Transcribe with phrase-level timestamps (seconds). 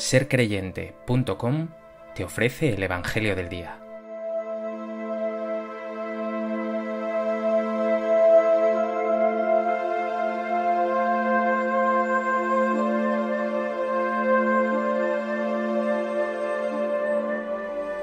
[0.00, 1.68] Sercreyente.com
[2.14, 3.78] te ofrece el Evangelio del Día.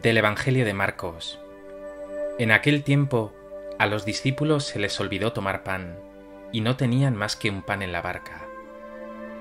[0.00, 1.40] Del Evangelio de Marcos.
[2.38, 3.34] En aquel tiempo
[3.80, 5.98] a los discípulos se les olvidó tomar pan,
[6.52, 8.46] y no tenían más que un pan en la barca.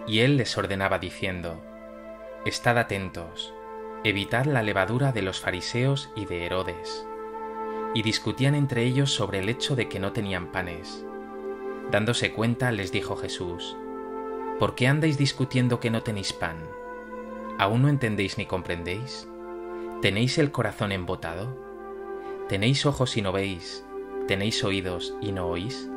[0.07, 1.68] Y él les ordenaba diciendo,
[2.45, 3.53] Estad atentos,
[4.05, 7.05] evitad la levadura de los fariseos y de Herodes.
[7.93, 11.05] Y discutían entre ellos sobre el hecho de que no tenían panes.
[11.91, 13.75] Dándose cuenta, les dijo Jesús,
[14.57, 16.55] ¿Por qué andáis discutiendo que no tenéis pan?
[17.57, 19.27] ¿Aún no entendéis ni comprendéis?
[20.01, 21.57] ¿Tenéis el corazón embotado?
[22.47, 23.85] ¿Tenéis ojos y no veis?
[24.29, 25.89] ¿Tenéis oídos y no oís?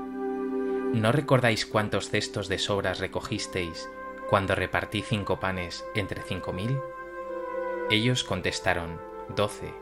[0.92, 3.88] ¿No recordáis cuántos cestos de sobras recogisteis
[4.32, 6.80] cuando repartí cinco panes entre cinco mil?
[7.90, 8.98] Ellos contestaron,
[9.36, 9.74] doce.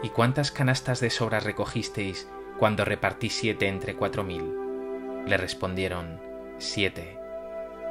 [0.00, 5.24] ¿Y cuántas canastas de sobras recogisteis cuando repartí siete entre cuatro mil?
[5.26, 6.20] Le respondieron,
[6.58, 7.18] siete.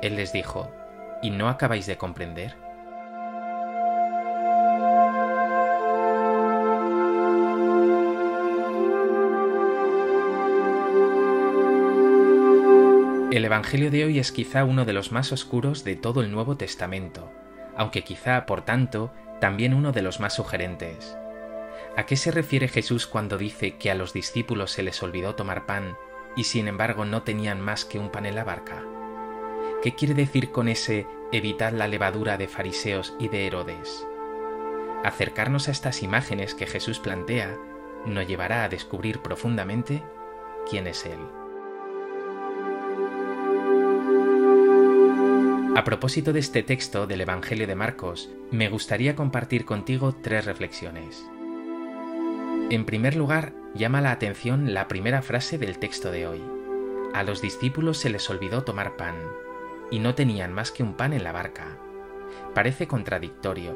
[0.01, 0.71] Él les dijo,
[1.21, 2.55] ¿y no acabáis de comprender?
[13.33, 16.55] El Evangelio de hoy es quizá uno de los más oscuros de todo el Nuevo
[16.55, 17.31] Testamento,
[17.75, 21.17] aunque quizá, por tanto, también uno de los más sugerentes.
[21.97, 25.65] ¿A qué se refiere Jesús cuando dice que a los discípulos se les olvidó tomar
[25.65, 25.97] pan
[26.35, 28.83] y sin embargo no tenían más que un pan en la barca?
[29.81, 34.05] ¿Qué quiere decir con ese evitar la levadura de fariseos y de Herodes?
[35.03, 37.57] Acercarnos a estas imágenes que Jesús plantea
[38.05, 40.03] nos llevará a descubrir profundamente
[40.69, 41.42] quién es Él.
[45.75, 51.25] A propósito de este texto del Evangelio de Marcos, me gustaría compartir contigo tres reflexiones.
[52.69, 56.44] En primer lugar, llama la atención la primera frase del texto de hoy.
[57.16, 59.16] A los discípulos se les olvidó tomar pan,
[59.89, 61.79] y no tenían más que un pan en la barca.
[62.53, 63.75] Parece contradictorio.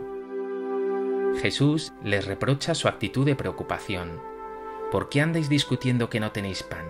[1.42, 4.22] Jesús les reprocha su actitud de preocupación.
[4.92, 6.86] ¿Por qué andáis discutiendo que no tenéis pan?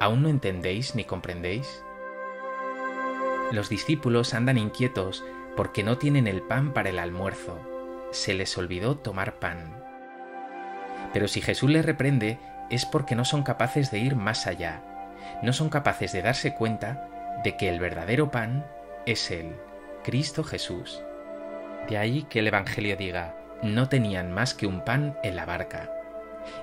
[0.00, 1.84] ¿Aún no entendéis ni comprendéis?
[3.52, 5.22] Los discípulos andan inquietos
[5.56, 7.60] porque no tienen el pan para el almuerzo.
[8.10, 9.84] Se les olvidó tomar pan.
[11.12, 12.38] Pero si Jesús les reprende
[12.70, 14.82] es porque no son capaces de ir más allá.
[15.42, 17.06] No son capaces de darse cuenta
[17.44, 18.66] de que el verdadero pan
[19.04, 19.54] es Él,
[20.02, 21.02] Cristo Jesús.
[21.90, 25.90] De ahí que el Evangelio diga, no tenían más que un pan en la barca.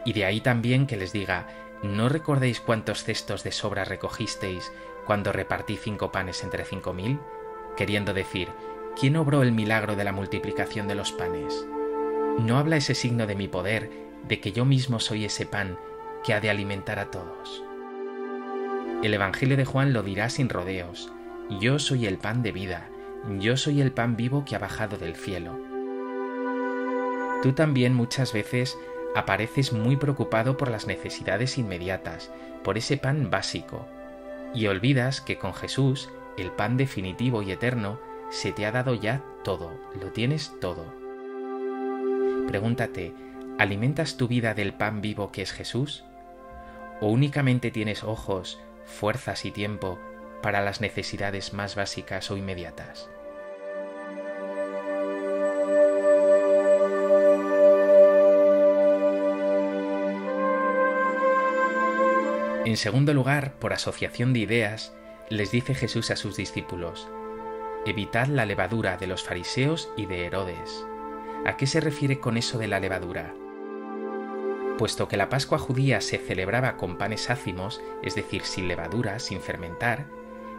[0.05, 1.45] Y de ahí también que les diga,
[1.83, 4.71] ¿no recordéis cuántos cestos de sobra recogisteis
[5.09, 7.17] cuando repartí cinco panes entre cinco mil,
[7.75, 8.49] queriendo decir,
[8.95, 11.65] ¿quién obró el milagro de la multiplicación de los panes?
[12.37, 13.89] ¿No habla ese signo de mi poder,
[14.27, 15.79] de que yo mismo soy ese pan
[16.23, 17.63] que ha de alimentar a todos?
[19.01, 21.11] El Evangelio de Juan lo dirá sin rodeos,
[21.59, 22.87] yo soy el pan de vida,
[23.39, 25.59] yo soy el pan vivo que ha bajado del cielo.
[27.41, 28.77] Tú también muchas veces
[29.15, 32.31] apareces muy preocupado por las necesidades inmediatas,
[32.63, 33.87] por ese pan básico,
[34.53, 37.99] y olvidas que con Jesús, el pan definitivo y eterno,
[38.29, 40.85] se te ha dado ya todo, lo tienes todo.
[42.47, 43.13] Pregúntate,
[43.57, 46.03] ¿alimentas tu vida del pan vivo que es Jesús?
[47.01, 49.99] ¿O únicamente tienes ojos, fuerzas y tiempo
[50.41, 53.09] para las necesidades más básicas o inmediatas?
[62.69, 64.93] En segundo lugar, por asociación de ideas,
[65.31, 67.09] les dice Jesús a sus discípulos,
[67.87, 70.85] Evitad la levadura de los fariseos y de Herodes.
[71.47, 73.33] ¿A qué se refiere con eso de la levadura?
[74.77, 79.41] Puesto que la Pascua judía se celebraba con panes ácimos, es decir, sin levadura, sin
[79.41, 80.05] fermentar,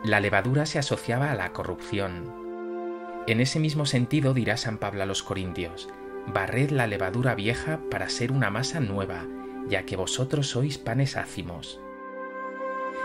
[0.03, 3.23] la levadura se asociaba a la corrupción.
[3.29, 5.89] En ese mismo sentido dirá San Pablo a los Corintios,
[6.27, 9.29] barred la levadura vieja para ser una masa nueva,
[9.69, 11.81] ya que vosotros sois panes ácimos.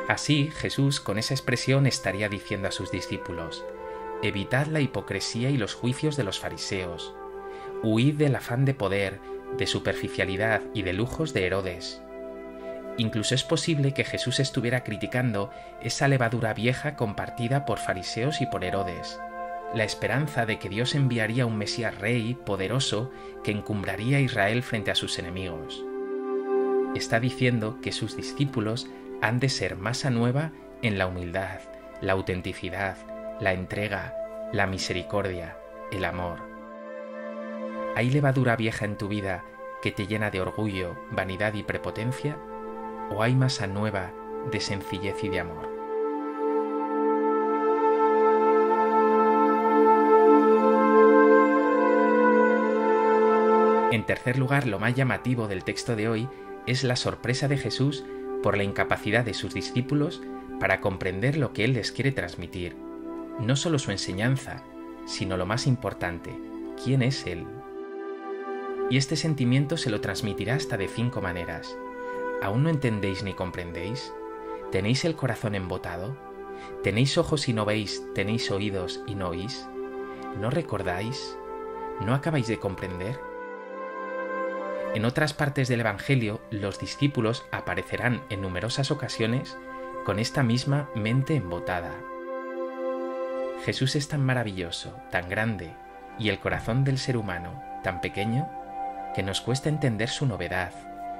[0.07, 3.65] Así Jesús con esa expresión estaría diciendo a sus discípulos,
[4.21, 7.13] Evitad la hipocresía y los juicios de los fariseos,
[7.81, 9.19] huid del afán de poder,
[9.57, 12.01] de superficialidad y de lujos de Herodes.
[12.97, 15.49] Incluso es posible que Jesús estuviera criticando
[15.81, 19.19] esa levadura vieja compartida por fariseos y por Herodes,
[19.73, 23.11] la esperanza de que Dios enviaría un Mesías rey poderoso
[23.43, 25.83] que encumbraría a Israel frente a sus enemigos.
[26.95, 28.87] Está diciendo que sus discípulos
[29.21, 30.51] han de ser masa nueva
[30.81, 31.59] en la humildad,
[32.01, 32.97] la autenticidad,
[33.39, 34.13] la entrega,
[34.53, 35.57] la misericordia,
[35.91, 36.39] el amor.
[37.95, 39.43] ¿Hay levadura vieja en tu vida
[39.81, 42.37] que te llena de orgullo, vanidad y prepotencia?
[43.09, 44.11] ¿O hay masa nueva
[44.51, 45.75] de sencillez y de amor?
[53.91, 56.29] En tercer lugar, lo más llamativo del texto de hoy
[56.67, 58.03] es la sorpresa de Jesús
[58.41, 60.21] por la incapacidad de sus discípulos
[60.59, 62.75] para comprender lo que Él les quiere transmitir,
[63.39, 64.63] no solo su enseñanza,
[65.05, 66.31] sino lo más importante,
[66.83, 67.45] quién es Él.
[68.89, 71.75] Y este sentimiento se lo transmitirá hasta de cinco maneras.
[72.41, 74.13] ¿Aún no entendéis ni comprendéis?
[74.71, 76.15] ¿Tenéis el corazón embotado?
[76.83, 78.03] ¿Tenéis ojos y no veis?
[78.13, 79.67] ¿Tenéis oídos y no oís?
[80.39, 81.37] ¿No recordáis?
[82.01, 83.19] ¿No acabáis de comprender?
[84.95, 89.57] En otras partes del Evangelio, los discípulos aparecerán en numerosas ocasiones
[90.05, 91.91] con esta misma mente embotada.
[93.65, 95.73] Jesús es tan maravilloso, tan grande,
[96.17, 98.49] y el corazón del ser humano tan pequeño,
[99.13, 100.71] que nos cuesta entender su novedad,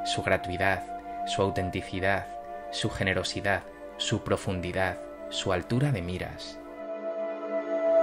[0.05, 2.27] su gratuidad, su autenticidad,
[2.71, 3.63] su generosidad,
[3.97, 5.01] su profundidad,
[5.31, 6.57] su altura de miras.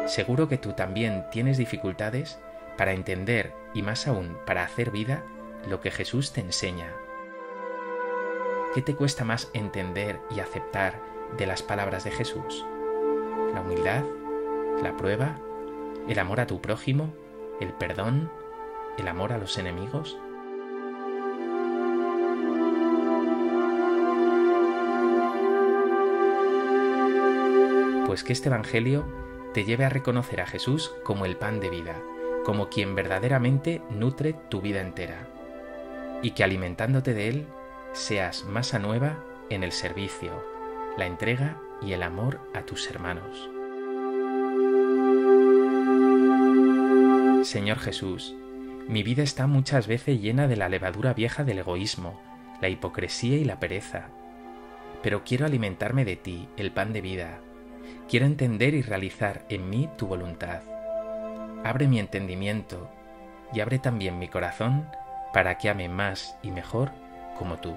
[0.04, 2.38] Seguro que tú también tienes dificultades
[2.76, 5.22] para entender y más aún para hacer vida
[5.68, 6.92] lo que Jesús te enseña.
[8.74, 11.00] ¿Qué te cuesta más entender y aceptar
[11.36, 12.64] de las palabras de Jesús?
[13.54, 14.04] ¿La humildad?
[14.82, 15.38] ¿La prueba?
[16.08, 17.12] ¿El amor a tu prójimo?
[17.60, 18.30] ¿El perdón?
[18.98, 20.18] ¿El amor a los enemigos?
[28.06, 29.06] Pues que este Evangelio
[29.54, 32.00] te lleve a reconocer a Jesús como el pan de vida,
[32.44, 35.28] como quien verdaderamente nutre tu vida entera
[36.22, 37.46] y que alimentándote de Él
[37.92, 40.32] seas masa nueva en el servicio,
[40.96, 43.50] la entrega y el amor a tus hermanos.
[47.46, 48.34] Señor Jesús,
[48.88, 52.20] mi vida está muchas veces llena de la levadura vieja del egoísmo,
[52.60, 54.08] la hipocresía y la pereza.
[55.02, 57.40] Pero quiero alimentarme de ti, el pan de vida.
[58.08, 60.62] Quiero entender y realizar en mí tu voluntad.
[61.64, 62.88] Abre mi entendimiento
[63.52, 64.86] y abre también mi corazón
[65.32, 66.92] para que ame más y mejor
[67.36, 67.74] como tú.